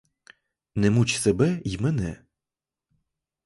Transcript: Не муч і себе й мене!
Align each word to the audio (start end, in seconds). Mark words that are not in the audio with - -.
Не 0.75 0.89
муч 0.91 1.15
і 1.15 1.17
себе 1.17 1.61
й 1.65 1.77
мене! 1.81 2.23